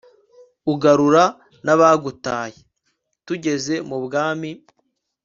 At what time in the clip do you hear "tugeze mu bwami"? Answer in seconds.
3.25-4.49